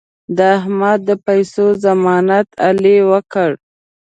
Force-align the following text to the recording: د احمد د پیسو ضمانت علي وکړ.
د 0.37 0.37
احمد 0.57 0.99
د 1.09 1.11
پیسو 1.25 1.65
ضمانت 1.83 2.47
علي 2.67 2.97
وکړ. 3.11 3.49